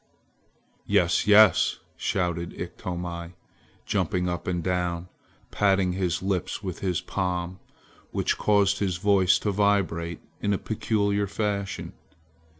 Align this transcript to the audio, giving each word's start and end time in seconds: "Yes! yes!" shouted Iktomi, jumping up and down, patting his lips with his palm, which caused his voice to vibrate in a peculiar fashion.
"Yes! 0.87 1.27
yes!" 1.27 1.77
shouted 1.95 2.59
Iktomi, 2.59 3.35
jumping 3.85 4.27
up 4.27 4.47
and 4.47 4.63
down, 4.63 5.09
patting 5.51 5.93
his 5.93 6.23
lips 6.23 6.63
with 6.63 6.79
his 6.79 7.01
palm, 7.01 7.59
which 8.09 8.39
caused 8.39 8.79
his 8.79 8.97
voice 8.97 9.37
to 9.37 9.51
vibrate 9.51 10.21
in 10.41 10.53
a 10.53 10.57
peculiar 10.57 11.27
fashion. 11.27 11.93